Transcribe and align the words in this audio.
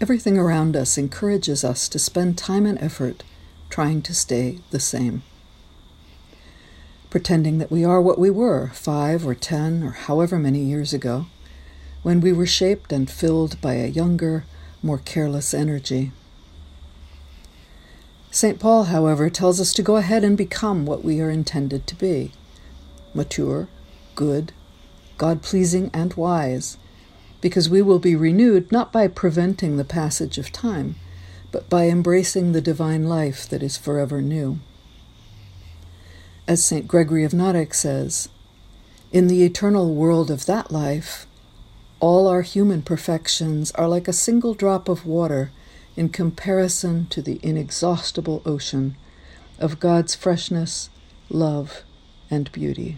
Everything 0.00 0.36
around 0.36 0.76
us 0.76 0.98
encourages 0.98 1.64
us 1.64 1.88
to 1.88 1.98
spend 1.98 2.36
time 2.36 2.66
and 2.66 2.78
effort 2.80 3.22
trying 3.70 4.02
to 4.02 4.14
stay 4.14 4.58
the 4.70 4.80
same. 4.80 5.22
Pretending 7.10 7.58
that 7.58 7.70
we 7.70 7.84
are 7.84 8.02
what 8.02 8.18
we 8.18 8.30
were 8.30 8.70
five 8.74 9.26
or 9.26 9.34
ten 9.34 9.82
or 9.82 9.92
however 9.92 10.38
many 10.38 10.60
years 10.60 10.92
ago, 10.92 11.26
when 12.02 12.20
we 12.20 12.32
were 12.32 12.46
shaped 12.46 12.92
and 12.92 13.10
filled 13.10 13.60
by 13.60 13.74
a 13.74 13.86
younger, 13.86 14.44
more 14.82 14.98
careless 14.98 15.54
energy. 15.54 16.12
St. 18.30 18.58
Paul, 18.58 18.84
however, 18.84 19.30
tells 19.30 19.60
us 19.60 19.72
to 19.74 19.82
go 19.82 19.96
ahead 19.96 20.24
and 20.24 20.36
become 20.36 20.84
what 20.84 21.04
we 21.04 21.20
are 21.20 21.30
intended 21.30 21.86
to 21.86 21.94
be 21.94 22.32
mature, 23.14 23.68
good, 24.16 24.52
God 25.18 25.40
pleasing, 25.40 25.88
and 25.94 26.12
wise, 26.14 26.76
because 27.44 27.68
we 27.68 27.82
will 27.82 27.98
be 27.98 28.16
renewed 28.16 28.72
not 28.72 28.90
by 28.90 29.06
preventing 29.06 29.76
the 29.76 29.84
passage 29.84 30.38
of 30.38 30.50
time, 30.50 30.94
but 31.52 31.68
by 31.68 31.88
embracing 31.88 32.52
the 32.52 32.60
divine 32.62 33.06
life 33.06 33.46
that 33.46 33.62
is 33.62 33.76
forever 33.76 34.22
new. 34.22 34.58
As 36.48 36.64
St. 36.64 36.88
Gregory 36.88 37.22
of 37.22 37.32
Narek 37.32 37.74
says, 37.74 38.30
in 39.12 39.26
the 39.26 39.44
eternal 39.44 39.94
world 39.94 40.30
of 40.30 40.46
that 40.46 40.72
life, 40.72 41.26
all 42.00 42.28
our 42.28 42.40
human 42.40 42.80
perfections 42.80 43.72
are 43.72 43.88
like 43.88 44.08
a 44.08 44.14
single 44.14 44.54
drop 44.54 44.88
of 44.88 45.04
water 45.04 45.50
in 45.96 46.08
comparison 46.08 47.06
to 47.08 47.20
the 47.20 47.38
inexhaustible 47.42 48.40
ocean 48.46 48.96
of 49.58 49.80
God's 49.80 50.14
freshness, 50.14 50.88
love, 51.28 51.82
and 52.30 52.50
beauty. 52.52 52.96